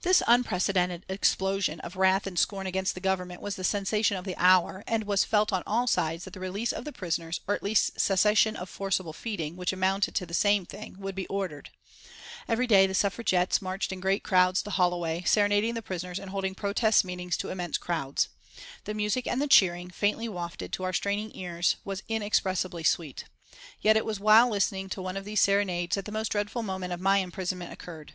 [0.00, 4.34] This unprecedented explosion of wrath and scorn against the Government was the sensation of the
[4.38, 7.54] hour, and it was felt on all sides that the release of the prisoners, or
[7.54, 11.68] at least cessation of forcible feeding, which amounted to the same thing, would be ordered.
[12.48, 16.54] Every day the Suffragettes marched in great crowds to Holloway, serenading the prisoners and holding
[16.54, 18.30] protest meetings to immense crowds.
[18.84, 23.26] The music and the cheering, faintly wafted to our straining ears, was inexpressibly sweet.
[23.82, 26.94] Yet it was while listening to one of these serenades that the most dreadful moment
[26.94, 28.14] of my imprisonment occurred.